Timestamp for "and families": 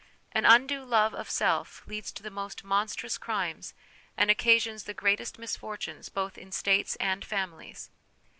6.95-7.91